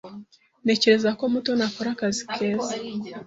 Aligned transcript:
Ntekereza 0.63 1.09
ko 1.19 1.23
Mutoni 1.33 1.63
akora 1.67 1.89
akazi 1.95 2.21
keza. 2.35 2.73